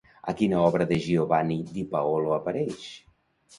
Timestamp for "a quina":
0.31-0.55